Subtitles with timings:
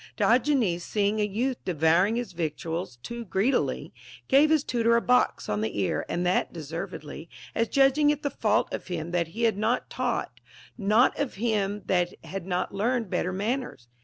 [0.17, 3.93] Dio genes, seeing a youth devouring his victuals too greedily,
[4.27, 8.31] gave his tutor a box on the ear, and that deservedly, as judging it the
[8.31, 10.39] fault of him that had not taught,
[10.75, 13.89] not of him that had not learned better manners.